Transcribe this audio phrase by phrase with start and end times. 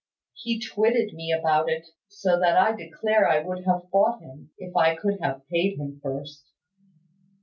[0.33, 4.75] He twitted me about it, so that I declare I would have fought him, if
[4.75, 6.43] I could have paid him first."